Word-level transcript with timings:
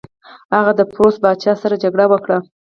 هغه 0.55 0.71
د 0.75 0.81
پوروس 0.91 1.15
پاچا 1.23 1.53
سره 1.63 1.75
جګړه 1.83 2.05
وکړه. 2.09 2.37